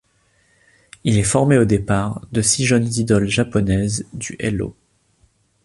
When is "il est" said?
1.03-1.23